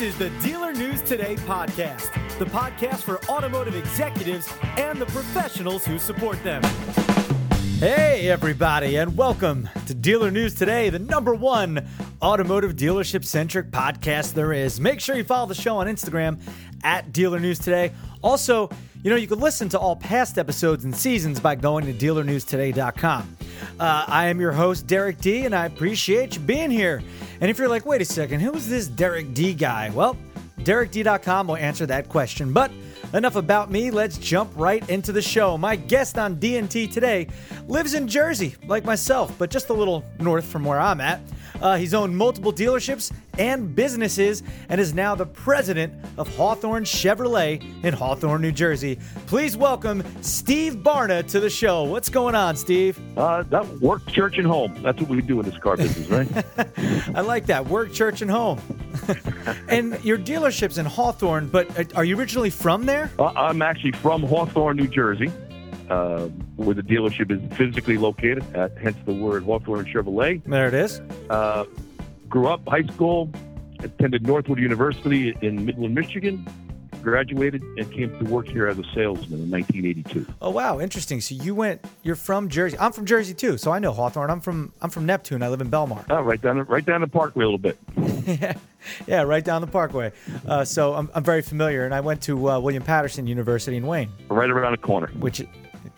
[0.00, 5.84] This is the Dealer News Today podcast, the podcast for automotive executives and the professionals
[5.84, 6.62] who support them.
[7.80, 11.86] Hey, everybody, and welcome to Dealer News Today, the number one
[12.22, 14.80] automotive dealership centric podcast there is.
[14.80, 16.40] Make sure you follow the show on Instagram
[16.82, 17.92] at Dealer News Today.
[18.22, 18.70] Also,
[19.02, 23.36] you know, you can listen to all past episodes and seasons by going to dealernewstoday.com.
[23.78, 27.02] Uh, I am your host, Derek D, and I appreciate you being here.
[27.40, 29.90] And if you're like, wait a second, who is this Derek D guy?
[29.90, 30.16] Well,
[30.60, 32.52] DerekD.com will answer that question.
[32.52, 32.70] But
[33.14, 33.90] enough about me.
[33.90, 35.56] Let's jump right into the show.
[35.56, 37.28] My guest on DNT today
[37.66, 41.20] lives in Jersey, like myself, but just a little north from where I'm at.
[41.60, 47.62] Uh, he's owned multiple dealerships and businesses and is now the president of Hawthorne Chevrolet
[47.84, 48.98] in Hawthorne, New Jersey.
[49.26, 51.84] Please welcome Steve Barna to the show.
[51.84, 52.98] What's going on, Steve?
[53.16, 54.82] Uh, that work, church, and home.
[54.82, 56.28] That's what we do in this car business, right?
[57.16, 57.66] I like that.
[57.66, 58.60] Work, church, and home.
[59.68, 63.10] and your dealership's in Hawthorne, but uh, are you originally from there?
[63.18, 65.30] Uh, I'm actually from Hawthorne, New Jersey,
[65.90, 70.42] uh, where the dealership is physically located, at, hence the word Hawthorne Chevrolet.
[70.44, 71.00] There it is.
[71.28, 71.64] Uh,
[72.28, 73.30] grew up, high school,
[73.80, 76.46] attended Northwood University in Midland, Michigan,
[77.02, 80.26] graduated, and came to work here as a salesman in 1982.
[80.42, 81.20] Oh wow, interesting.
[81.20, 81.82] So you went.
[82.02, 82.76] You're from Jersey.
[82.78, 84.30] I'm from Jersey too, so I know Hawthorne.
[84.30, 85.42] I'm from I'm from Neptune.
[85.42, 86.04] I live in Belmar.
[86.10, 87.78] Oh, right down, right down the Parkway a little bit.
[88.26, 88.52] yeah,
[89.06, 90.12] yeah, right down the Parkway.
[90.46, 93.86] Uh, so I'm, I'm very familiar, and I went to uh, William Paterson University in
[93.86, 95.08] Wayne, Right around the corner.
[95.18, 95.40] which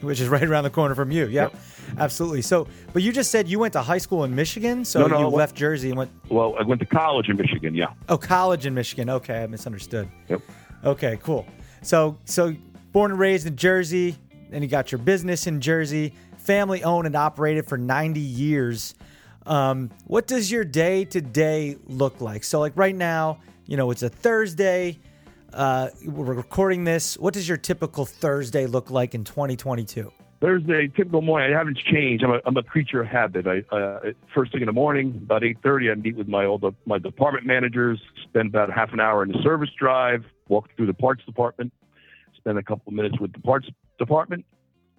[0.02, 1.26] which is right around the corner from you.
[1.26, 1.54] Yeah, Yep.
[1.98, 2.42] absolutely.
[2.42, 5.18] So, but you just said you went to high school in Michigan, so No, no,
[5.20, 7.74] you left Jersey and went Well, I went to college in Michigan.
[7.74, 7.86] Yeah.
[8.08, 9.08] oh college in Michigan.
[9.10, 10.08] Okay, I misunderstood.
[10.28, 10.40] Yep.
[10.84, 11.46] Okay, cool.
[11.82, 12.54] So so
[12.92, 14.16] born and raised in Jersey,
[14.50, 18.94] and you got your business in Jersey, family owned and operated for 90 years.
[19.46, 22.44] Um, what does your day to day look like?
[22.44, 24.98] So like right now, you know, it's a Thursday.
[25.52, 27.18] Uh, we're recording this.
[27.18, 30.10] What does your typical Thursday look like in 2022?
[30.40, 31.54] Thursday, typical morning.
[31.54, 32.24] I haven't changed.
[32.24, 33.46] I'm a, I'm a creature of habit.
[33.46, 36.98] I uh, first thing in the morning, about 8:30, I meet with my old my
[36.98, 38.00] department managers.
[38.24, 40.24] Spend about half an hour in the service drive.
[40.48, 41.72] Walk through the parts department.
[42.36, 43.68] Spend a couple minutes with the parts
[43.98, 44.44] department.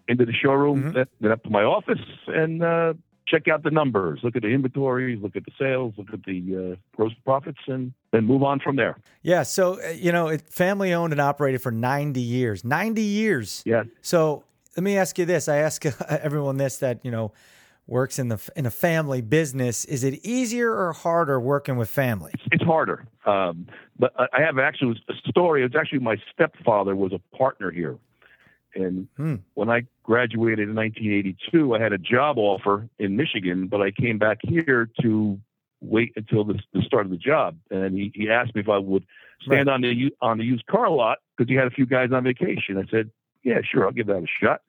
[0.08, 0.84] Into the showroom.
[0.84, 0.94] Mhm.
[0.94, 2.94] Then, then up to my office and uh,
[3.28, 4.20] check out the numbers.
[4.24, 5.22] Look at the inventories.
[5.22, 5.94] Look at the sales.
[5.98, 8.98] Look at the uh, gross profits, and then move on from there.
[9.22, 12.64] Yeah, so uh, you know, it family owned and operated for 90 years.
[12.64, 13.64] 90 years.
[13.66, 13.84] Yeah.
[14.02, 14.44] So
[14.76, 15.48] let me ask you this.
[15.48, 17.32] I ask everyone this that, you know,
[17.88, 19.86] works in the in a family business.
[19.86, 22.32] Is it easier or harder working with family?
[22.52, 23.06] it's harder.
[23.26, 23.68] Um,
[24.00, 25.64] but I I have actually a story.
[25.64, 27.98] It's actually my stepfather was a partner here,
[28.76, 29.36] and Hmm.
[29.54, 34.18] when I graduated in 1982, I had a job offer in Michigan, but I came
[34.18, 35.40] back here to
[35.82, 37.58] wait until the, the start of the job.
[37.70, 39.06] And he, he asked me if I would
[39.46, 42.24] stand on the on the used car lot because he had a few guys on
[42.24, 42.78] vacation.
[42.78, 43.12] I said,
[43.44, 44.62] "Yeah, sure, I'll give that a shot."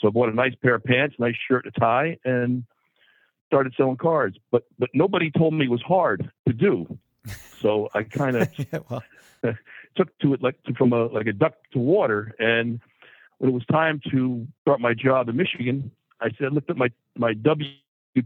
[0.00, 2.64] So I bought a nice pair of pants, nice shirt, and a tie, and
[3.46, 4.34] started selling cars.
[4.50, 6.98] But but nobody told me it was hard to do.
[7.60, 9.02] So I kind of yeah, well,
[9.96, 12.34] took to it like from a like a duck to water.
[12.38, 12.80] And
[13.42, 16.90] when it was time to start my job in Michigan, I said, looked at my
[17.16, 17.68] my W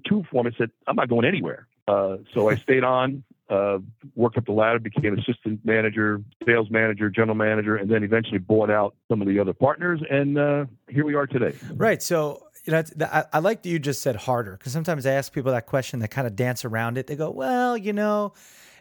[0.07, 1.67] two form and said, I'm not going anywhere.
[1.89, 3.79] Uh, so I stayed on, uh,
[4.15, 8.71] worked up the ladder, became assistant manager, sales manager, general manager, and then eventually bought
[8.71, 10.03] out some of the other partners.
[10.11, 11.57] And uh, here we are today.
[11.73, 12.03] right.
[12.03, 15.33] So you know, I, I like that you just said harder because sometimes I ask
[15.33, 17.07] people that question, they kind of dance around it.
[17.07, 18.35] They go, "Well, you know,"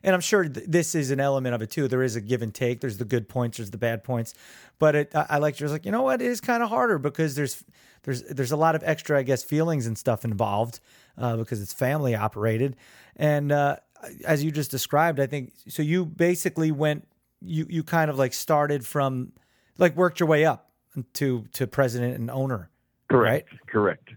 [0.03, 1.87] and I'm sure th- this is an element of it too.
[1.87, 2.81] There is a give and take.
[2.81, 4.33] There's the good points, there's the bad points,
[4.79, 6.21] but it, I, I like you're like, you know what?
[6.21, 7.63] It is kind of harder because there's
[8.03, 10.79] there's there's a lot of extra, I guess, feelings and stuff involved
[11.17, 12.75] uh, because it's family operated,
[13.15, 13.77] and uh,
[14.25, 15.81] as you just described, I think so.
[15.81, 17.07] You basically went,
[17.41, 19.31] you you kind of like started from,
[19.77, 20.71] like worked your way up
[21.13, 22.69] to to president and owner.
[23.09, 23.49] Correct.
[23.67, 24.09] Correct.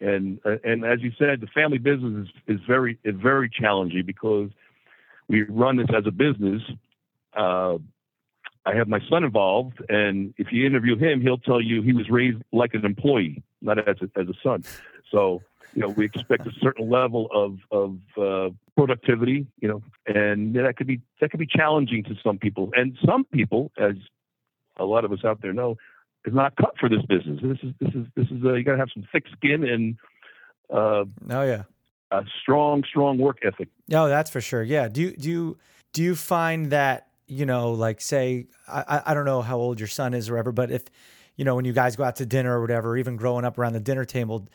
[0.00, 4.04] And uh, and as you said, the family business is, is very is very challenging
[4.06, 4.50] because
[5.30, 6.60] we run this as a business.
[7.34, 7.78] Uh,
[8.66, 12.10] I have my son involved, and if you interview him, he'll tell you he was
[12.10, 14.64] raised like an employee, not as a, as a son.
[15.10, 15.40] So
[15.74, 20.76] you know we expect a certain level of of uh, productivity, you know, and that
[20.76, 23.94] could be that could be challenging to some people, and some people, as
[24.78, 25.76] a lot of us out there know,
[26.24, 27.38] is not cut for this business.
[27.40, 29.96] This is this is this is uh, you got to have some thick skin and
[30.70, 31.62] uh, Oh yeah.
[32.10, 33.68] A strong strong work ethic.
[33.88, 34.62] No, that's for sure.
[34.62, 34.88] Yeah.
[34.88, 35.58] Do you do you
[35.92, 39.78] do you find that you know, like say, I I- I don't know how old
[39.78, 40.84] your son is or whatever, but if
[41.36, 43.72] you know when you guys go out to dinner or whatever, even growing up around
[43.74, 44.48] the dinner table,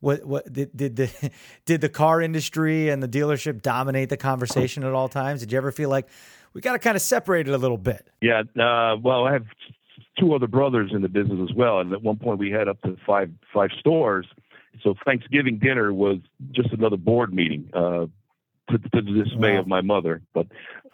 [0.00, 1.10] what what did did the
[1.66, 5.40] did the car industry and the dealership dominate the conversation at all times?
[5.40, 6.08] Did you ever feel like,
[6.54, 8.08] we got to kind of separate it a little bit.
[8.20, 8.40] Yeah.
[8.58, 9.46] Uh, well, I have
[10.18, 12.80] two other brothers in the business as well, and at one point we had up
[12.82, 14.26] to five five stores.
[14.82, 16.18] So Thanksgiving dinner was
[16.52, 18.06] just another board meeting, uh,
[18.70, 19.60] to, to the dismay Wow.
[19.60, 20.22] of my mother.
[20.32, 20.46] But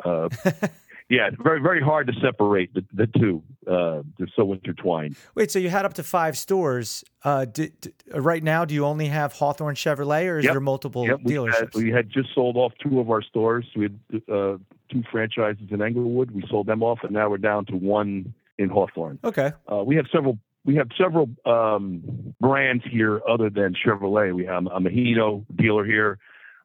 [0.05, 0.29] uh,
[1.09, 3.43] yeah, very very hard to separate the, the two.
[3.67, 5.17] Uh, they're so intertwined.
[5.35, 7.05] Wait, so you had up to five stores.
[7.25, 10.55] Uh, d d- right now, do you only have Hawthorne Chevrolet, or is Yep.
[10.55, 11.55] there multiple Yep, we dealerships?
[11.59, 13.67] had, we had just sold off two of our stores.
[13.77, 13.99] We had
[14.33, 14.57] uh,
[14.91, 16.31] two franchises in Englewood.
[16.31, 19.19] We sold them off, and now we're down to one in Hawthorne.
[19.23, 19.53] okay.
[19.71, 20.39] Uh, we have several.
[20.64, 24.34] We have several um, brands here other than Chevrolet.
[24.34, 26.19] We have a Mahino dealer here.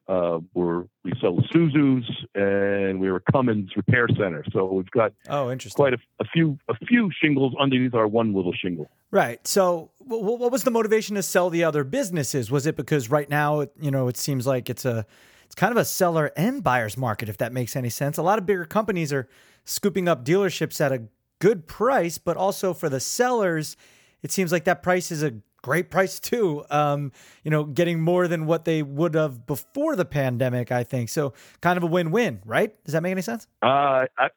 [0.06, 2.04] Uh, we're, we sell Isuzus,
[2.34, 4.44] and we're a Cummins repair center.
[4.52, 5.76] So we've got Oh, interesting.
[5.76, 8.90] quite a, a few a few shingles underneath our one little shingle.
[9.10, 9.46] Right.
[9.48, 12.50] So, wh- what was the motivation to sell the other businesses?
[12.50, 15.06] Was it because right now, it- you know, it seems like it's a,
[15.46, 18.18] it's kind of a seller and buyer's market, if that makes any sense.
[18.18, 19.26] A lot of bigger companies are
[19.64, 21.04] scooping up dealerships at a
[21.38, 23.76] good price, but also for the sellers,
[24.22, 26.64] it seems like that price is a great price too.
[26.70, 27.10] Um,
[27.42, 31.08] you know, getting more than what they would have before the pandemic, I think.
[31.08, 32.72] So, kind of a win-win, right?
[32.84, 33.46] Does that make any sense?
[33.62, 34.28] Uh, I,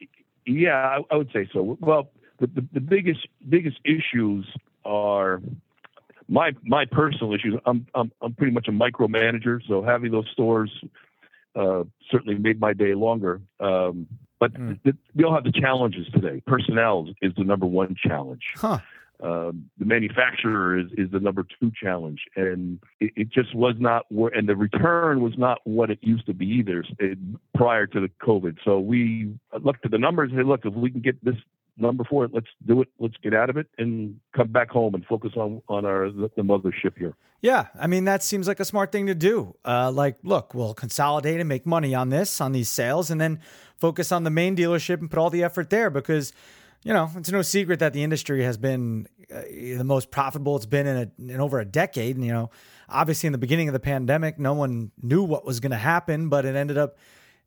[0.46, 1.78] yeah, I, I would say so.
[1.82, 2.10] Well,
[2.40, 4.46] the, the, the biggest biggest issues
[4.86, 5.42] are
[6.30, 7.56] my my personal issues.
[7.66, 10.72] I'm I'm I'm pretty much a micromanager, so having those stores
[11.56, 13.42] uh, certainly made my day longer.
[13.60, 14.08] Um,
[14.40, 14.80] but Mm.
[14.84, 16.42] the, we all have the challenges today.
[16.46, 18.44] Personnel is the number one challenge.
[18.56, 18.80] Huh.
[19.20, 24.06] Um, the manufacturer is, is the number two challenge, and it, it just was not.
[24.12, 27.18] And the return was not what it used to be either it,
[27.56, 28.58] prior to the COVID.
[28.64, 31.36] So we looked at the numbers and said, look, if we can get this
[31.78, 32.90] number for it, let's do it.
[33.00, 36.30] Let's get out of it and come back home and focus on on our the,
[36.36, 37.16] the mothership here.
[37.42, 39.56] Yeah, I mean that seems like a smart thing to do.
[39.66, 43.40] Uh, like, look, we'll consolidate and make money on this, on these sales, and then
[43.78, 46.34] focus on the main dealership and put all the effort there because,
[46.84, 50.66] you know, it's no secret that the industry has been uh, the most profitable it's
[50.66, 52.16] been in, a, in over a decade.
[52.16, 52.50] And you know,
[52.90, 56.30] obviously in the beginning of the pandemic, no one knew what was going to happen,
[56.30, 56.98] but it ended up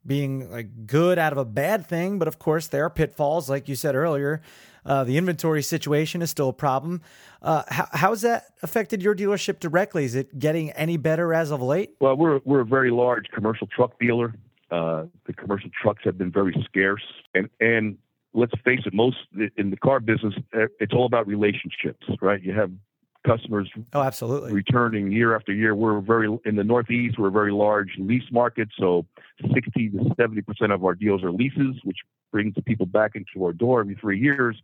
[0.06, 2.18] being like good out of a bad thing.
[2.18, 4.40] But of course, there are pitfalls, like you said earlier.
[4.84, 7.02] Uh, the inventory situation is still a problem.
[7.42, 10.04] Uh, how, how's that affected your dealership directly?
[10.04, 11.96] Is it getting any better as of late?
[12.00, 14.34] Well, we're we're a very large commercial truck dealer.
[14.70, 17.02] Uh, the commercial trucks have been very scarce,
[17.34, 17.98] and and
[18.34, 19.16] let's face it, most
[19.56, 22.40] in the car business, eh, it's all about relationships, right?
[22.42, 22.70] You have
[23.26, 24.52] customers Oh, absolutely.
[24.52, 25.74] returning year after year.
[25.74, 27.18] We're very in the Northeast.
[27.18, 29.04] We're a very large lease market, so
[29.52, 31.98] 60 to 70 percent of our deals are leases, which
[32.30, 34.56] brings people back into our door every three years.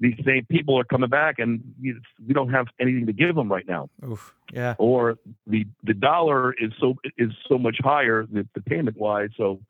[0.00, 3.66] These same people are coming back, and we don't have anything to give them right
[3.66, 4.34] now Oof.
[4.52, 4.74] Yeah.
[4.78, 9.60] or the the dollar is so is so much higher the, the payment wise so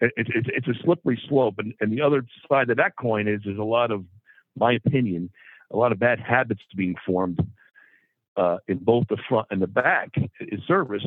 [0.00, 3.28] it, it, it's it's a slippery slope and, and the other side of that coin
[3.28, 4.04] is there's a lot of
[4.56, 5.30] my opinion
[5.70, 7.38] a lot of bad habits being formed
[8.42, 11.04] uh, in both the front and the back in service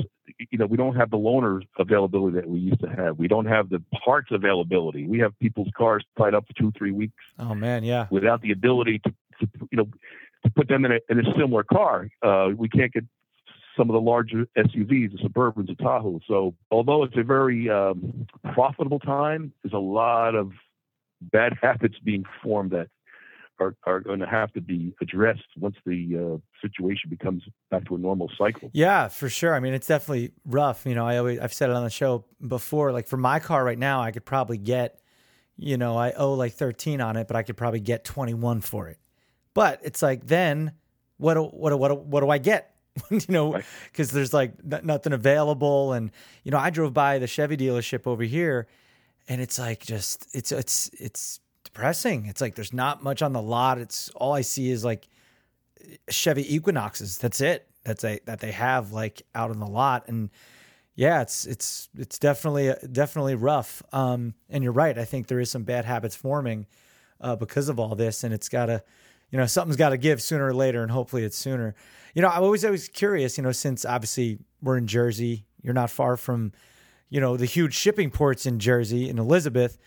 [0.51, 3.45] you know we don't have the loaner availability that we used to have we don't
[3.55, 7.55] have the parts availability we have people's cars tied up for two three weeks Oh
[7.55, 7.83] man.
[7.83, 8.05] Yeah.
[8.17, 9.09] without the ability to,
[9.39, 9.87] to you know
[10.43, 12.09] to put them in a, in a similar car.
[12.21, 13.05] Uh, we can't get
[13.77, 16.19] some of the larger SUVs, the Suburbans, the Tahoe.
[16.27, 20.51] So although it's a very um, profitable time, there's a lot of
[21.21, 22.87] bad habits being formed that
[23.59, 27.95] are, are going to have to be addressed once the uh, situation becomes back to
[27.95, 28.69] a normal cycle.
[28.73, 29.53] Yeah, for sure.
[29.55, 30.85] I mean, it's definitely rough.
[30.85, 32.91] You know, I always I've said it on the show before.
[32.91, 34.99] Like for my car right now, I could probably get,
[35.57, 38.61] you know, I owe like thirteen on it, but I could probably get twenty one
[38.61, 38.97] for it.
[39.53, 40.71] But it's like then,
[41.17, 42.73] what do, what do, what do, what do I get?
[43.11, 43.65] you know, Right.
[43.91, 46.11] because there's like n- nothing available, and
[46.43, 48.67] you know, I drove by the Chevy dealership over here,
[49.27, 51.39] and it's like just it's it's it's
[51.73, 52.27] depressing.
[52.27, 53.79] It's like there's not much on the lot.
[53.79, 55.07] It's all I see is like
[56.09, 57.17] Chevy Equinoxes.
[57.17, 57.67] That's it.
[57.83, 60.29] That's a that they have like out on the lot, and
[60.95, 63.81] yeah, it's it's it's definitely definitely rough.
[63.91, 64.97] Um, and you're right.
[64.97, 66.67] I think there is some bad habits forming
[67.19, 68.83] uh, because of all this, and it's got to,
[69.31, 71.75] you know, something's got to give sooner or later, and hopefully it's sooner.
[72.13, 73.37] You know, I'm always always curious.
[73.37, 76.53] You know, since obviously we're in Jersey, you're not far from,
[77.09, 79.77] you know, the huge shipping ports in Jersey in Elizabeth.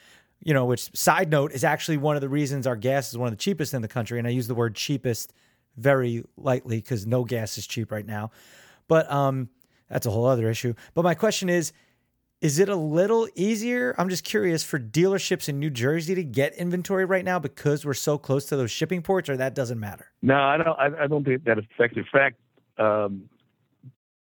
[0.43, 3.27] You know, which side note is actually one of the reasons our gas is one
[3.27, 5.33] of the cheapest in the country, and I use the word cheapest
[5.77, 8.31] very lightly because no gas is cheap right now.
[8.89, 9.49] But um,
[9.89, 10.75] that's a whole other issue.
[10.95, 11.73] But my question is
[12.43, 13.95] is it a little easier?
[13.97, 17.95] I'm just curious for dealerships in New Jersey to get inventory right now because we're
[17.95, 20.13] so close to those shipping ports, or that doesn't matter?
[20.21, 20.79] No, I don't.
[20.79, 21.97] I, I don't think that affects.
[21.97, 22.37] In fact,
[22.79, 23.29] um,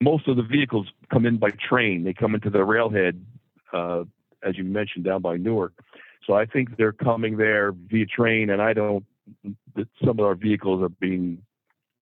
[0.02, 2.04] most of the vehicles come in by train.
[2.04, 3.24] They come into the railhead,
[3.72, 4.04] uh,
[4.42, 5.74] as you mentioned, down by Newark.
[6.26, 9.06] So I think they're coming there via train, and I don't.
[9.76, 11.42] That some of our vehicles are being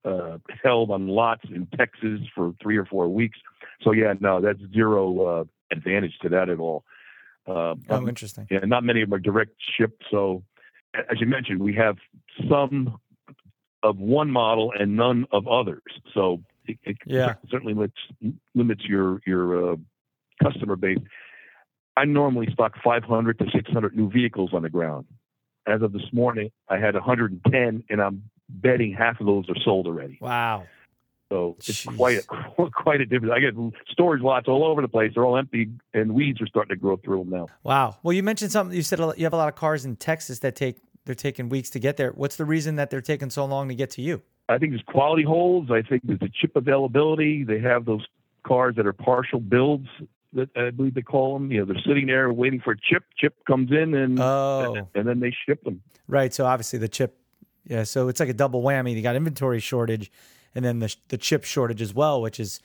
[0.05, 3.38] uh, held on lots in Texas for three or four weeks.
[3.81, 6.83] So yeah, no, that's zero uh, advantage to that at all.
[7.47, 8.47] Uh, oh, interesting.
[8.49, 10.03] Yeah, not many of them are direct shipped.
[10.11, 10.43] So
[10.93, 11.97] as you mentioned, we have
[12.49, 12.99] some
[13.83, 15.83] of one model and none of others.
[16.13, 17.35] So it, it yeah.
[17.49, 17.97] certainly limits
[18.55, 19.75] limits your your uh,
[20.43, 20.97] customer base.
[22.00, 25.06] I normally stock 500 to 600 new vehicles on the ground.
[25.68, 29.86] As of this morning, I had 110, and I'm betting half of those are sold
[29.86, 30.18] already.
[30.22, 30.65] Wow.
[31.29, 31.98] So it's Jeez.
[31.98, 33.34] quite a quite a difference.
[33.36, 33.53] I get
[33.91, 35.12] storage lots all over the place.
[35.13, 37.48] They're all empty, and weeds are starting to grow through them now.
[37.63, 37.98] Wow.
[38.01, 38.75] Well, you mentioned something.
[38.75, 41.70] You said you have a lot of cars in Texas that take they're taking weeks
[41.72, 42.12] to get there.
[42.12, 44.22] What's the reason that they're taking so long to get to you?
[44.48, 45.70] I think there's quality holds.
[45.70, 47.44] I think there's the chip availability.
[47.44, 48.06] They have those
[48.48, 49.88] cars that are partial builds
[50.33, 51.51] that I believe they call them.
[51.51, 53.03] You know, they're sitting there waiting for a chip.
[53.17, 54.75] Chip comes in and oh.
[54.75, 55.81] and, and then they ship them.
[56.07, 56.33] Right.
[56.33, 57.17] So obviously the chip.
[57.65, 57.83] Yeah.
[57.83, 58.95] So it's like a double whammy.
[58.95, 60.12] You got inventory shortage,
[60.55, 62.59] and then the the chip shortage as well, which is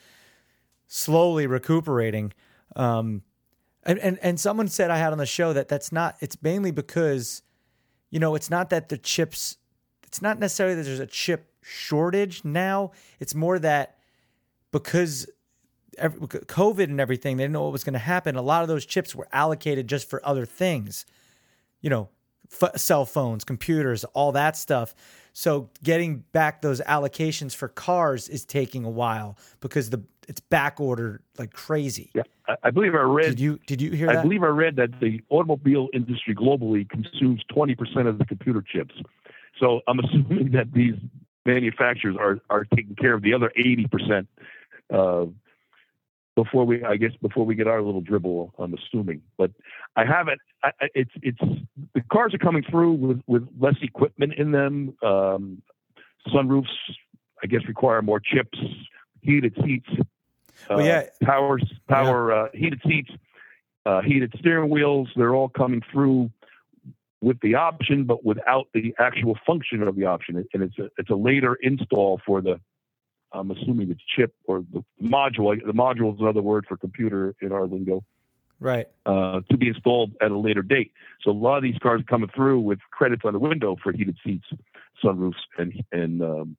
[0.86, 2.32] slowly recuperating.
[2.76, 3.22] Um,
[3.84, 6.16] and, and and someone said I had on the show that that's not.
[6.20, 7.42] It's mainly because,
[8.10, 9.56] you know, it's not that the chips.
[10.04, 12.92] It's not necessarily that there's a chip shortage now.
[13.18, 13.98] It's more that
[14.70, 15.26] because
[15.98, 18.36] every, COVID and everything, they didn't know what was going to happen.
[18.36, 21.06] A lot of those chips were allocated just for other things,
[21.80, 22.08] you know,
[22.62, 24.94] f- cell phones, computers, all that stuff.
[25.32, 30.80] So getting back those allocations for cars is taking a while because the it's back
[30.80, 32.10] ordered like crazy.
[32.14, 33.30] Yeah, I, I believe I read.
[33.30, 34.22] Did you did you hear I that?
[34.22, 38.94] believe I read that the automobile industry globally consumes twenty percent of the computer chips.
[39.60, 40.94] So I'm assuming that these
[41.44, 44.28] manufacturers are are taking care of the other eighty percent
[44.92, 45.26] uh,
[46.36, 49.22] before we, I guess, before we get our little dribble, I'm assuming.
[49.38, 49.52] But
[49.96, 50.40] I haven't.
[50.62, 51.38] I, it's it's
[51.94, 54.96] the cars are coming through with with less equipment in them.
[55.02, 55.62] Um,
[56.28, 56.66] sunroofs,
[57.42, 58.58] I guess, require more chips,
[59.20, 59.88] heated seats.
[60.70, 62.42] Uh, well, yeah, power power yeah.
[62.42, 63.10] Uh, heated seats,
[63.86, 65.08] uh, heated steering wheels.
[65.16, 66.30] They're all coming through
[67.20, 70.44] with the option, but without the actual function of the option.
[70.52, 72.60] And it's a it's a later install for the
[73.34, 75.54] I'm assuming it's chip or the module.
[75.64, 78.04] The module is another word for computer in our lingo.
[78.60, 78.86] Right.
[79.04, 80.92] Uh, to be installed at a later date.
[81.22, 83.92] So a lot of these cars are coming through with credits on the window for
[83.92, 84.46] heated seats,
[85.04, 86.56] sunroofs, and and um,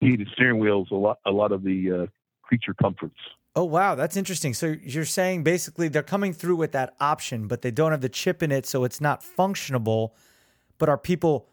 [0.00, 0.88] heated steering wheels.
[0.92, 2.06] A lot a lot of the uh,
[2.42, 3.16] creature comforts.
[3.56, 4.54] Oh wow, that's interesting.
[4.54, 8.08] So you're saying basically they're coming through with that option, but they don't have the
[8.08, 10.10] chip in it, so it's not functionable.
[10.78, 11.48] But are people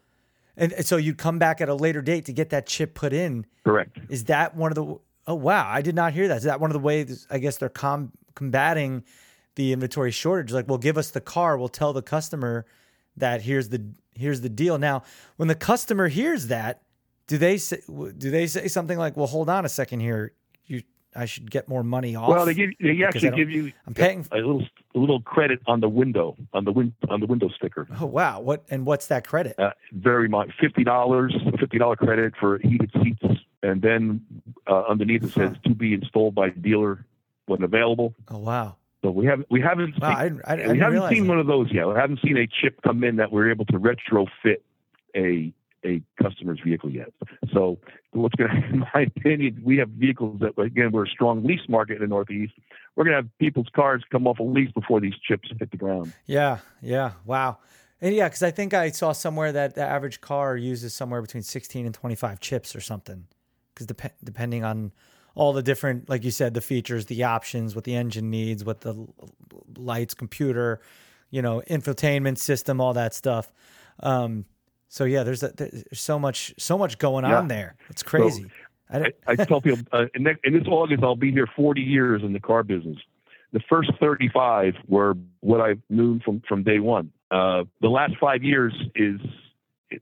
[0.58, 3.46] and, so you'd come back at a later date to get that chip put in.
[3.64, 3.98] Correct.
[4.10, 4.98] Is that one of the?
[5.28, 6.38] Oh wow, I did not hear that.
[6.38, 7.28] Is that one of the ways?
[7.30, 9.04] I guess they're com- combating
[9.56, 10.52] the inventory shortage.
[10.52, 11.58] Like, well, give us the car.
[11.58, 12.66] We'll tell the customer
[13.18, 14.78] that here's the here's the deal.
[14.78, 15.04] Now,
[15.36, 16.82] when the customer hears that,
[17.28, 20.34] do they say do they say something like, "Well, hold on a second here.
[21.18, 22.30] I should get more money off.
[22.30, 25.80] Well, they give they actually give you I'm paying a little a little credit on
[25.80, 27.88] the window on the win on the window sticker.
[28.00, 28.40] Oh wow!
[28.40, 29.58] What and what's that credit?
[29.60, 34.22] Uh, very much fifty dollars, fifty dollar credit for heated seats, and then
[34.68, 37.04] uh, underneath it says to be installed by dealer
[37.48, 38.14] when available.
[38.30, 38.76] Oh wow!
[39.04, 41.30] So we haven't we haven't wow, seen, I, I, we haven't seen that.
[41.30, 41.88] one of those yet.
[41.88, 44.62] We haven't seen a chip come in that we're able to retrofit
[45.16, 45.52] a
[45.88, 47.14] a customer's vehicle yet.
[47.54, 47.80] So
[48.12, 51.68] what's going to, in my opinion, we have vehicles that, again, we're a strong lease
[51.68, 52.54] market in the Northeast.
[52.96, 55.78] We're going to have people's cars come off a lease before these chips hit the
[55.78, 56.14] ground.
[56.26, 57.60] Yeah, yeah, wow.
[58.02, 61.44] And yeah, because I think I saw somewhere that the average car uses somewhere between
[61.44, 63.26] 16 and 25 chips or something.
[63.74, 64.92] Because dep- depending on
[65.34, 68.82] all the different, like you said, the features, the options, what the engine needs, what
[68.82, 69.08] the
[69.78, 70.80] lights, computer,
[71.30, 73.52] you know, infotainment system, all that stuff.
[74.02, 74.46] Um,
[74.90, 77.38] so yeah, there's, a, there's so much so much going yeah.
[77.38, 77.76] on there.
[77.90, 78.44] It's crazy.
[78.44, 78.50] So,
[78.90, 82.22] I, I, tell people uh, in, next, in, this August I'll be here 40 years
[82.24, 82.98] in the car business.
[83.52, 87.12] The first 35 were what I knew from from day one.
[87.30, 89.20] Uh, the last five years is,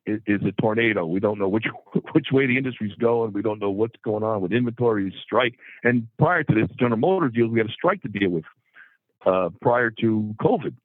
[0.06, 1.06] is is a tornado.
[1.06, 1.66] We don't know which
[2.12, 3.34] which way the industry's going.
[3.34, 5.58] We don't know what's going on with inventory strike.
[5.84, 8.46] And prior to this, General Motors deal, we had a strike to deal with
[9.26, 10.76] uh, prior to COVID.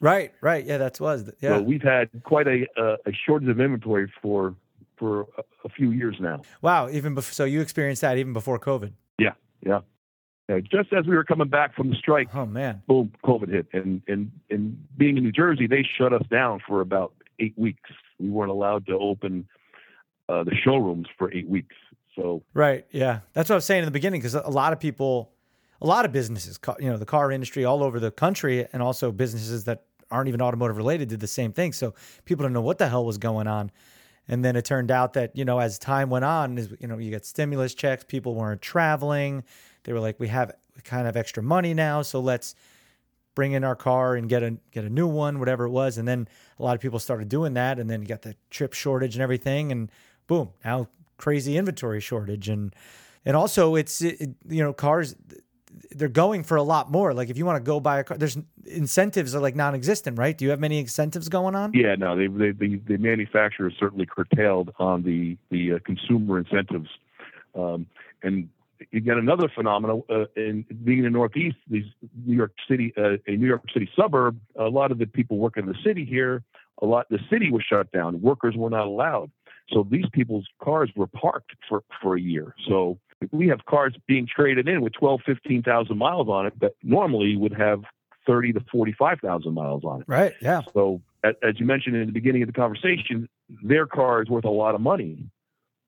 [0.00, 0.64] Uh, Right, right.
[0.64, 1.30] Yeah, that was.
[1.40, 1.56] Yeah.
[1.56, 4.54] So we've had quite a, a shortage of inventory for
[4.98, 6.42] for a, a few years now.
[6.60, 8.92] Wow, even before, so you experienced that even before COVID.
[9.18, 9.32] Yeah,
[9.64, 9.80] yeah.
[10.48, 10.60] yeah.
[10.60, 14.02] Just as we were coming back from the strike, oh man, boom, COVID hit, and
[14.08, 17.90] and and being in New Jersey, they shut us down for about eight weeks.
[18.18, 19.46] We weren't allowed to open
[20.28, 21.76] uh, the showrooms for eight weeks.
[22.14, 24.80] So right, yeah, that's what I was saying in the beginning because a lot of
[24.80, 25.30] people,
[25.80, 29.12] a lot of businesses, you know, the car industry all over the country, and also
[29.12, 31.72] businesses that aren't even automotive related did the same thing.
[31.72, 33.70] So people don't know what the hell was going on.
[34.28, 37.10] And then it turned out that, you know, as time went on, you know, you
[37.10, 39.42] got stimulus checks, people weren't traveling.
[39.84, 40.52] They were like, we have
[40.84, 42.54] kind of extra money now, so let's
[43.34, 45.96] bring in our car and get a get a new one, whatever it was.
[45.96, 48.72] And then a lot of people started doing that, and then you got the chip
[48.72, 49.90] shortage and everything, and
[50.26, 52.74] boom, now crazy inventory shortage, and
[53.24, 55.14] and also it's it, you know cars
[55.90, 57.14] they're going for a lot more.
[57.14, 60.36] Like if you want to go buy a car, there's incentives are like non-existent, right?
[60.36, 61.72] Do you have many incentives going on?
[61.74, 66.88] Yeah, no, they, they the the manufacturers certainly curtailed on the the uh, consumer incentives,
[67.54, 67.86] um,
[68.22, 68.48] and
[68.92, 71.86] get another phenomenon uh, in being in the Northeast, these
[72.24, 74.38] New York City, uh, a New York City suburb.
[74.56, 76.42] A lot of the people working in the city here,
[76.82, 78.20] a lot the city was shut down.
[78.20, 79.30] Workers were not allowed,
[79.72, 82.54] so these people's cars were parked for for a year.
[82.68, 82.98] So
[83.32, 87.54] we have cars being traded in with 12, 15,000 miles on it that normally would
[87.54, 87.82] have
[88.26, 90.04] 30 to 45,000 miles on it.
[90.08, 90.34] Right.
[90.40, 90.62] Yeah.
[90.72, 93.28] So as you mentioned in the beginning of the conversation,
[93.62, 95.30] their car is worth a lot of money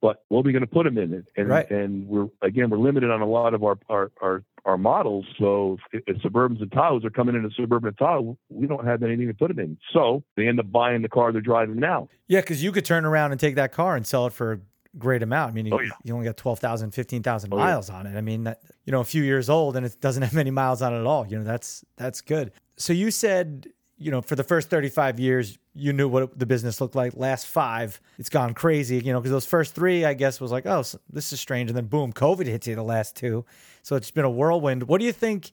[0.00, 1.24] but what are we going to put them in?
[1.36, 1.70] And right.
[1.70, 5.26] and we're again we're limited on a lot of our our our, our models.
[5.38, 9.02] So if, if Suburbans and Tahoes are coming in a Suburban Tahoe, we don't have
[9.02, 9.78] anything to put them in.
[9.92, 12.08] So they end up buying the car they're driving now.
[12.28, 14.60] Yeah, because you could turn around and take that car and sell it for
[14.98, 15.50] great amount.
[15.50, 15.90] I mean, you, oh, yeah.
[16.04, 17.96] you only got 12,000, 15,000 oh, miles yeah.
[17.96, 18.16] on it.
[18.16, 20.82] I mean, that, you know, a few years old and it doesn't have many miles
[20.82, 21.26] on it at all.
[21.26, 22.52] You know, that's that's good.
[22.76, 23.68] So you said
[24.00, 27.12] you know, for the first 35 years, you knew what the business looked like.
[27.14, 30.64] Last five, it's gone crazy, you know, because those first three, I guess, was like,
[30.64, 31.68] oh, this is strange.
[31.68, 33.44] And then boom, COVID hits you the last two.
[33.82, 34.84] So it's been a whirlwind.
[34.84, 35.50] What do you think,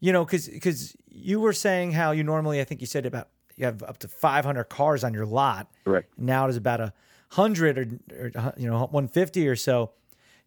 [0.00, 3.28] you know, because because you were saying how you normally, I think you said about,
[3.54, 5.70] you have up to 500 cars on your lot.
[5.84, 6.10] Correct.
[6.18, 6.94] Now it's about a
[7.36, 7.86] 100 or,
[8.18, 9.92] or, uh, you know, 150 or so.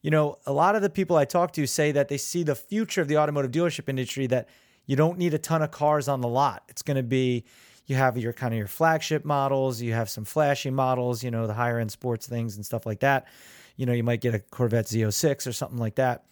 [0.01, 2.56] You know, a lot of the people I talk to say that they see the
[2.56, 4.48] future of the automotive dealership industry that–
[4.88, 6.63] you don't need a ton of cars on the lot.
[6.70, 7.44] It's going to be
[7.86, 11.46] you have your kind of your flagship models, you have some flashy models, you know,
[11.46, 13.27] the higher end sports things and stuff like that.
[13.75, 16.24] You know, you might get a Corvette Z06 or something like that.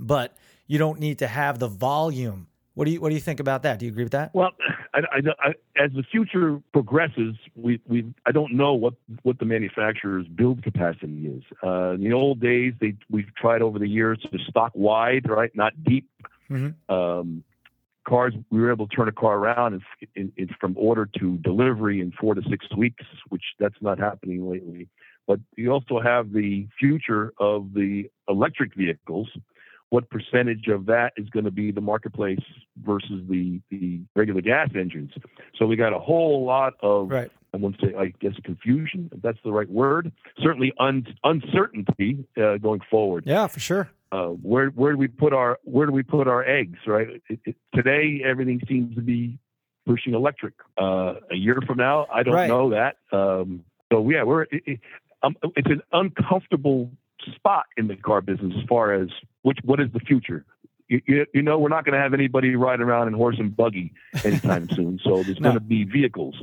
[0.00, 2.48] But you don't need to have the volume.
[2.74, 3.78] What do you what do you think about that?
[3.78, 4.34] Do you agree with that?
[4.34, 4.50] Well,
[4.94, 9.44] I, I, I, as the future progresses, we, we I don't know what, what the
[9.44, 11.42] manufacturer's build capacity is.
[11.62, 15.54] Uh, in the old days, they we've tried over the years to stock wide, right,
[15.54, 16.08] not deep.
[16.50, 16.92] Mm-hmm.
[16.92, 17.44] Um,
[18.06, 21.38] cars we were able to turn a car around in, in, in, from order to
[21.38, 24.86] delivery in four to six weeks which that's not happening lately
[25.26, 29.28] but you also have the future of the electric vehicles
[29.94, 32.44] what percentage of that is going to be the marketplace
[32.84, 35.12] versus the the regular gas engines
[35.58, 37.30] so we got a whole lot of right.
[37.52, 40.10] I won't say, I guess, confusion, if that's the right word.
[40.42, 43.22] Certainly un- uncertainty uh, going forward.
[43.26, 46.44] Yeah, for sure uh, where where do we put our where do we put our
[46.44, 46.78] eggs?
[46.86, 47.08] Right.
[47.28, 49.38] It, it, today, everything seems to be
[49.86, 50.54] pushing electric.
[50.80, 52.48] Uh, a year from now, I don't right.
[52.48, 52.96] know that.
[53.12, 54.80] Um, so yeah, we're it,
[55.22, 56.90] um, it's an uncomfortable
[57.34, 59.08] spot in the car business as far as
[59.42, 60.44] which what is the future.
[60.88, 63.56] You, you, you know, we're not going to have anybody riding around in horse and
[63.56, 65.00] buggy anytime soon.
[65.02, 65.50] So there's no.
[65.50, 66.36] going to be vehicles.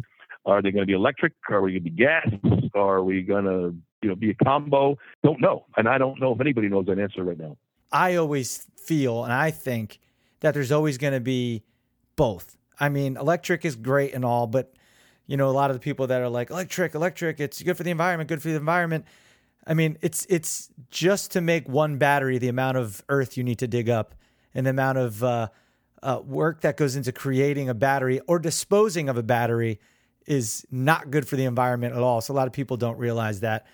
[0.45, 1.33] Are they going to be electric?
[1.49, 2.27] Are we going to be gas?
[2.73, 4.97] Are we going to you know, be a combo?
[5.23, 5.65] Don't know.
[5.77, 7.57] And I don't know if anybody knows that answer right now.
[7.91, 9.99] I always feel and I think
[10.39, 11.63] that there's always going to be
[12.15, 12.57] both.
[12.79, 14.73] I mean, electric is great and all, but
[15.27, 17.83] you know, a lot of the people that are like electric, electric, it's good for
[17.83, 19.05] the environment, good for the environment.
[19.65, 23.59] I mean, it's it's just to make one battery the amount of earth you need
[23.59, 24.15] to dig up
[24.53, 25.47] and the amount of uh,
[26.01, 29.79] uh, work that goes into creating a battery or disposing of a battery
[30.25, 32.21] is not good for the environment at all.
[32.21, 33.67] So a lot of people don't realize that.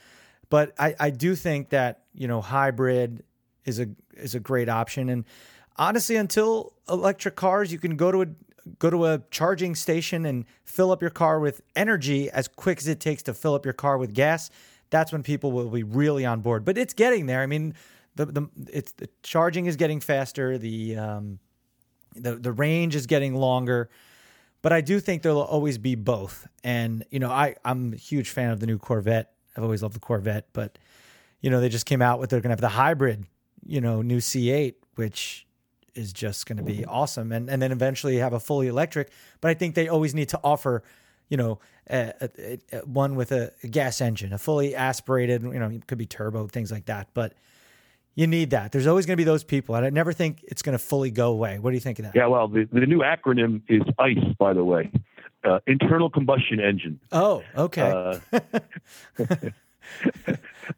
[0.49, 3.23] But I, I do think that you know hybrid
[3.65, 5.09] is a is a great option.
[5.09, 5.25] And
[5.77, 8.27] honestly, until electric cars, you can go to a
[8.79, 12.87] go to a charging station and fill up your car with energy as quick as
[12.87, 14.49] it takes to fill up your car with gas.
[14.89, 16.65] That's when people will be really on board.
[16.65, 17.41] But it's getting there.
[17.41, 17.73] I mean,
[18.15, 20.57] the the it's the charging is getting faster.
[20.57, 21.39] The um,
[22.15, 23.89] the the range is getting longer.
[24.63, 26.47] But I do think there'll always be both.
[26.63, 29.95] And you know, I I'm a huge fan of the new Corvette I've always loved
[29.95, 30.77] the Corvette, but
[31.41, 33.25] you know, they just came out with they're going to have the hybrid,
[33.65, 35.45] you know, new C8, which
[35.95, 36.89] is just going to be mm-hmm.
[36.89, 39.11] awesome, and and then eventually have a fully electric.
[39.41, 40.83] But I think they always need to offer,
[41.29, 41.59] you know,
[41.89, 45.97] a, a, a, one with a, gas engine, a fully aspirated, you know, it could
[45.97, 47.33] be turbo, things like that, but.
[48.15, 48.71] You need that.
[48.71, 51.11] There's always going to be those people, and I never think it's going to fully
[51.11, 51.59] go away.
[51.59, 52.15] What do you think of that?
[52.15, 54.89] Yeah, well, the, the new acronym is ICE, by the way
[55.43, 56.99] uh, internal combustion engine.
[57.11, 57.91] Oh, okay.
[57.91, 58.19] Uh,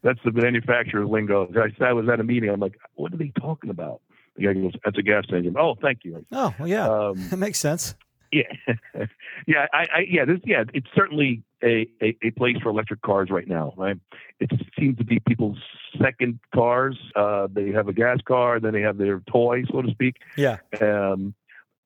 [0.02, 1.48] that's the manufacturer's lingo.
[1.56, 2.50] I, I was at a meeting.
[2.50, 4.00] I'm like, what are they talking about?
[4.36, 6.24] The guy goes, "That's a gas engine." Oh, thank you.
[6.30, 7.94] Oh, well, yeah, um, that makes sense.
[8.32, 8.42] Yeah,
[9.46, 13.28] yeah, I, I, yeah, this, yeah, it's certainly a, a, a, place for electric cars
[13.30, 13.98] right now, right?
[14.38, 15.58] It seems to be people's
[16.00, 16.96] second cars.
[17.16, 20.16] Uh, they have a gas car, then they have their toy, so to speak.
[20.36, 20.58] Yeah.
[20.80, 21.34] Um,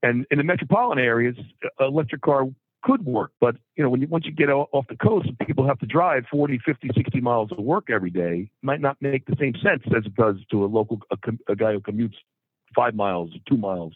[0.03, 1.37] and in the metropolitan areas,
[1.81, 2.47] electric car
[2.83, 5.79] could work, but you know, when you, once you get off the coast, people have
[5.79, 8.51] to drive 40, 50, 60 miles to work every day.
[8.61, 11.17] Might not make the same sense as it does to a local a,
[11.51, 12.17] a guy who commutes
[12.77, 13.95] five miles, two miles.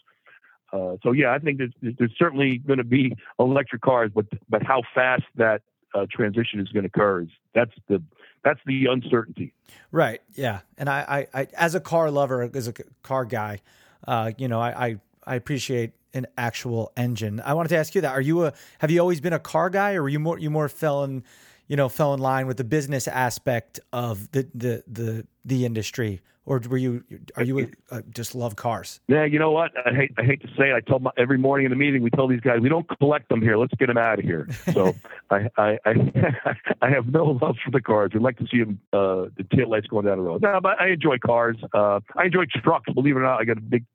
[0.71, 4.63] Uh, so yeah, I think there's, there's certainly going to be electric cars, but but
[4.63, 5.61] how fast that
[5.95, 8.01] uh, transition is going to occur is that's the
[8.43, 9.53] that's the uncertainty.
[9.91, 10.21] Right.
[10.35, 10.59] Yeah.
[10.77, 13.61] And I, I, I as a car lover, as a car guy,
[14.07, 17.41] uh, you know, I, I, I appreciate an actual engine.
[17.43, 19.69] I wanted to ask you that: Are you a have you always been a car
[19.69, 21.23] guy, or were you more you more fell in,
[21.69, 26.21] you know, fell in line with the business aspect of the the the the industry?
[26.49, 27.03] or were you
[27.37, 28.99] are you uh, just love cars?
[29.07, 29.71] Yeah, you know what?
[29.85, 30.73] I hate I hate to say it.
[30.73, 33.29] I told my, every morning in the meeting we tell these guys we don't collect
[33.29, 33.55] them here.
[33.55, 34.47] Let's get them out of here.
[34.73, 34.95] So
[35.29, 35.93] I I I,
[36.81, 38.11] I, have no love for the cars.
[38.15, 40.41] I'd like to see them uh, the tail lights going down the road.
[40.41, 41.57] No, but I enjoy cars.
[41.71, 42.91] Uh, I enjoy trucks.
[42.93, 43.85] Believe it or not, I got a big.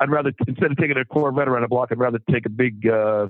[0.00, 2.88] I'd rather instead of taking a Corvette around a block, I'd rather take a big
[2.88, 3.28] uh,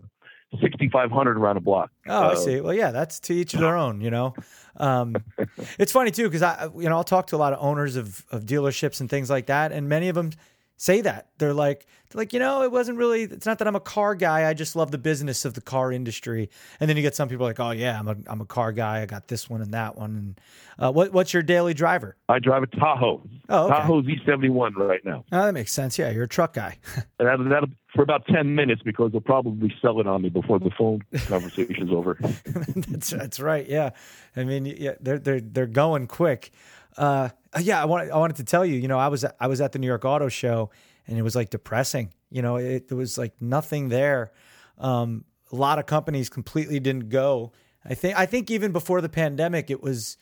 [0.61, 1.91] 6,500 around a block.
[2.07, 2.61] Oh, I see.
[2.61, 4.35] Well, yeah, that's to each their own, you know.
[4.77, 5.17] Um,
[5.79, 8.25] it's funny too, because I, you know, I'll talk to a lot of owners of,
[8.31, 9.73] of dealerships and things like that.
[9.73, 10.31] And many of them
[10.77, 13.77] say that they're like, they're like, you know, it wasn't really, it's not that I'm
[13.77, 14.49] a car guy.
[14.49, 16.51] I just love the business of the car industry.
[16.81, 19.03] And then you get some people like, oh yeah, I'm a, I'm a car guy.
[19.03, 20.11] I got this one and that one.
[20.11, 20.41] And
[20.79, 22.17] uh, what, what's your daily driver?
[22.29, 23.23] I drive a Tahoe.
[23.49, 23.75] Oh, okay.
[23.75, 25.25] Tahoe Z71 right now.
[25.33, 25.99] Oh, that makes sense.
[25.99, 26.11] Yeah.
[26.11, 26.79] You're a truck guy.
[27.19, 30.71] that, that'll, for about 10 minutes because they'll probably sell it on me before the
[30.77, 32.19] phone conversation's over.
[32.77, 33.69] that's, that's right.
[33.69, 33.91] Yeah.
[34.37, 36.53] I mean, yeah, they're, they're, they're going quick.
[36.97, 37.29] Uh,
[37.61, 39.73] yeah, I wanted, I wanted to tell you, you know, I was, I was at
[39.73, 40.71] the New York Auto Show
[41.07, 44.33] and it was like depressing, you know, it, it was like nothing there.
[44.79, 47.53] Um, a lot of companies completely didn't go.
[47.85, 50.17] I think, I think even before the pandemic, it was,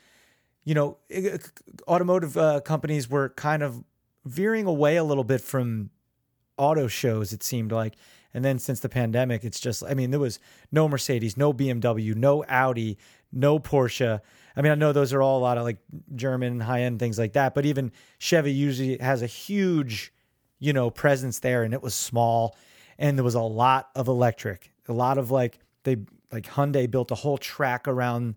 [0.65, 0.99] you know,
[1.87, 3.83] automotive uh, companies were kind of
[4.25, 5.91] veering away a little bit from
[6.57, 7.95] auto shows, it seemed like.
[8.35, 10.39] And then since the pandemic, it's just, I mean, there was
[10.71, 12.99] no Mercedes, no BMW, no Audi,
[13.31, 14.21] no Porsche.
[14.57, 15.79] I mean, I know those are all a lot of like
[16.15, 20.13] German high end things like that, but even Chevy usually has a huge,
[20.59, 22.57] you know, presence there and it was small.
[22.99, 25.97] And there was a lot of electric, a lot of like, they,
[26.31, 28.37] like Hyundai built a whole track around,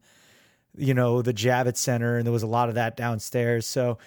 [0.77, 3.65] you know, the Javits Center and there was a lot of that downstairs.
[3.65, 3.97] So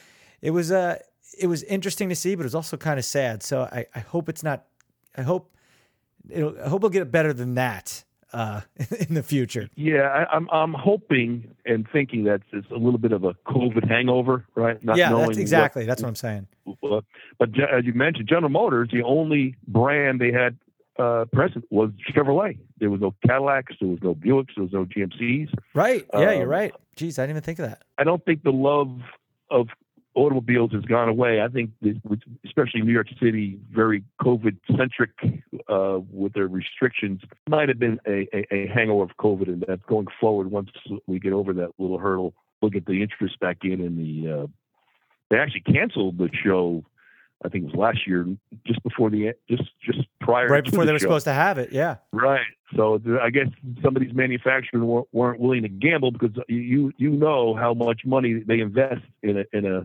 [0.40, 1.00] it was a,
[1.38, 3.42] it was interesting to see, but it was also kind of sad.
[3.42, 4.64] So I, I hope it's not.
[5.16, 5.54] I hope
[6.28, 6.58] it'll.
[6.58, 8.62] I hope it'll get better than that uh,
[9.08, 9.68] in the future.
[9.74, 13.34] Yeah, I, am I'm, I'm hoping and thinking that it's a little bit of a
[13.46, 14.82] COVID hangover, right?
[14.82, 15.82] Not yeah, that's exactly.
[15.82, 16.46] What, that's what I'm saying.
[16.80, 20.56] But as you mentioned, General Motors, the only brand they had
[20.98, 22.58] uh, present was Chevrolet.
[22.78, 25.52] There was no Cadillacs, there was no Buicks, there was no GMCs.
[25.74, 26.04] Right.
[26.12, 26.74] Yeah, um, you're right.
[26.96, 27.82] Geez, I didn't even think of that.
[27.96, 29.00] I don't think the love
[29.50, 29.68] of
[30.18, 31.40] automobiles has gone away.
[31.40, 31.70] I think,
[32.44, 35.10] especially New York City, very COVID centric
[35.68, 39.86] uh, with their restrictions, might have been a, a, a, hangover of COVID, and that
[39.86, 40.70] going forward, once
[41.06, 43.80] we get over that little hurdle, we'll get the interest back in.
[43.80, 44.46] And the uh,
[45.30, 46.84] they actually canceled the show.
[47.44, 48.26] I think it was last year,
[48.66, 51.06] just before the just just prior right before the they were show.
[51.06, 51.70] supposed to have it.
[51.70, 52.44] Yeah, right.
[52.74, 53.46] So I guess
[53.82, 58.42] some of these manufacturers weren't willing to gamble because you you know how much money
[58.44, 59.84] they invest in a in a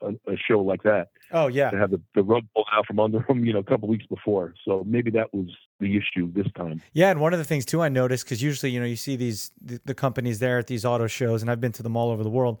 [0.00, 1.08] a, a, show like that.
[1.32, 3.64] Oh yeah, to have the, the rug pulled out from under them, you know, a
[3.64, 4.54] couple weeks before.
[4.64, 5.48] So maybe that was
[5.80, 6.82] the issue this time.
[6.92, 9.16] Yeah, and one of the things too I noticed because usually you know you see
[9.16, 12.10] these the, the, companies there at these auto shows, and I've been to them all
[12.10, 12.60] over the world.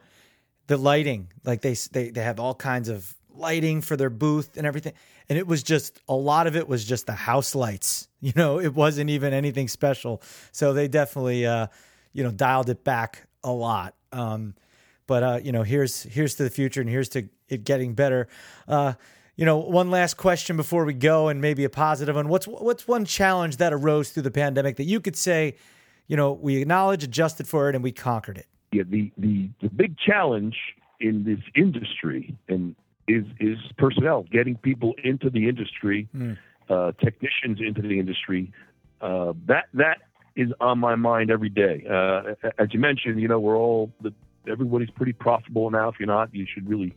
[0.66, 4.66] The lighting, like they they they have all kinds of lighting for their booth and
[4.66, 4.92] everything,
[5.28, 8.06] and it was just a lot of it was just the house lights.
[8.20, 10.20] You know, it wasn't even anything special.
[10.50, 11.68] So they definitely uh,
[12.12, 13.94] you know dialed it back a lot.
[14.10, 14.54] Um,
[15.08, 18.28] but uh, you know, here's here's to the future, and here's to it getting better.
[18.68, 18.92] Uh,
[19.34, 22.28] you know, one last question before we go, and maybe a positive one.
[22.28, 25.56] What's what's one challenge that arose through the pandemic that you could say,
[26.06, 28.46] you know, we acknowledge, adjusted for it, and we conquered it?
[28.70, 30.56] Yeah, the the the big challenge
[31.00, 32.76] in this industry and
[33.08, 36.36] is is personnel, getting people into the industry, mm.
[36.68, 38.52] uh, technicians into the industry.
[39.00, 39.98] Uh, that that
[40.36, 41.84] is on my mind every day.
[41.90, 44.12] Uh, as you mentioned, you know, we're all the
[44.48, 45.88] everybody's pretty profitable now.
[45.88, 46.94] If you're not, you should really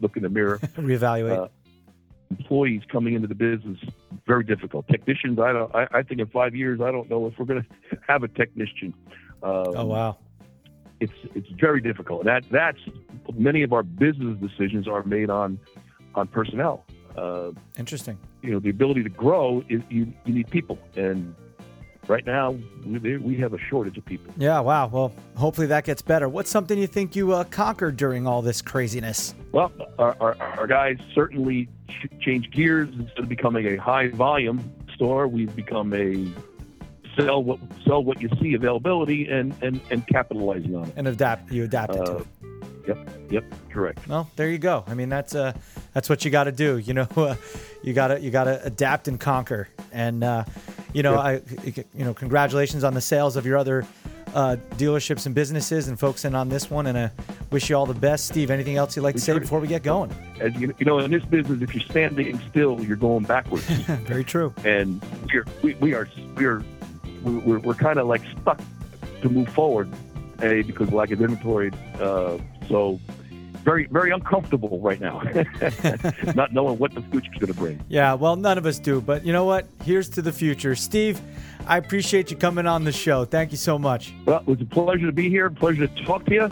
[0.00, 0.58] look in the mirror.
[0.76, 1.44] Reevaluate.
[1.44, 1.48] Uh,
[2.30, 3.78] employees coming into the business
[4.26, 4.86] very difficult.
[4.88, 5.74] Technicians, I don't.
[5.74, 8.28] I, I think in five years, I don't know if we're going to have a
[8.28, 8.94] technician.
[9.42, 10.18] Um, oh wow.
[11.00, 12.24] It's it's very difficult.
[12.24, 12.78] That that's
[13.34, 15.58] many of our business decisions are made on
[16.14, 16.84] on personnel.
[17.16, 18.18] Uh, Interesting.
[18.42, 21.34] you know the ability to grow is you, you need people and
[22.08, 24.88] right now we, we have a shortage of people Yeah, wow.
[24.88, 26.28] Well, hopefully that gets better.
[26.28, 29.34] What's something you think you uh, conquered during all this craziness?
[29.52, 34.72] well our, our, our guys certainly ch- changed gears instead of becoming a high volume
[34.94, 36.26] store we've become a
[37.16, 41.50] sell what sell what you see availability and and, and capitalizing on it And adapt,
[41.52, 42.26] you adapted to Uh, it.
[42.88, 44.84] yep yep correct Well, there you go.
[44.88, 45.52] I mean, that's uh,
[45.94, 46.78] that's what you got to do.
[46.78, 47.34] You know, uh,
[47.82, 49.68] you gotta you gotta adapt and conquer.
[49.92, 50.44] And uh,
[50.92, 53.86] you know, I you know, congratulations on the sales of your other
[54.34, 56.86] uh, dealerships and businesses, and focusing on this one.
[56.86, 57.10] And I
[57.50, 58.50] wish you all the best, Steve.
[58.50, 60.12] Anything else you'd like to say before we get going?
[60.40, 63.64] as you, you know in this business if you're standing still you're going backwards
[64.06, 64.54] Very true.
[64.64, 66.62] and we're, we, we are we're
[67.22, 68.60] we're, we're kind of like stuck
[69.20, 69.92] to move forward,
[70.42, 71.70] a because of lack of inventory.
[71.98, 72.98] Uh, so
[73.62, 75.20] very very uncomfortable right now,
[76.34, 77.84] not knowing what the future's going to bring.
[77.88, 79.66] Yeah, well, none of us do, but you know what?
[79.84, 80.74] Here's to the future.
[80.74, 81.20] Steve,
[81.66, 83.24] I appreciate you coming on the show.
[83.24, 84.12] Thank you so much.
[84.24, 85.50] Well, it was a pleasure to be here.
[85.50, 86.50] Pleasure to talk to you,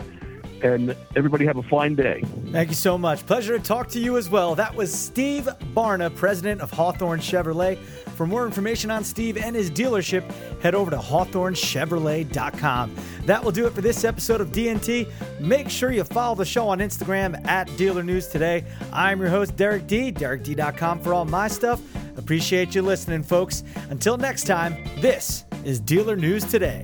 [0.63, 2.23] and everybody have a fine day.
[2.51, 3.25] Thank you so much.
[3.25, 4.55] Pleasure to talk to you as well.
[4.55, 7.77] That was Steve Barna, president of Hawthorne Chevrolet.
[8.19, 10.29] For more information on Steve and his dealership,
[10.61, 12.95] head over to hawthornechevrolet.com.
[13.23, 15.09] That will do it for this episode of DNT.
[15.39, 18.65] Make sure you follow the show on Instagram at Dealer News Today.
[18.91, 21.79] I'm your host, Derek D, DerekD.com for all my stuff.
[22.17, 23.63] Appreciate you listening, folks.
[23.89, 26.83] Until next time, this is Dealer News Today.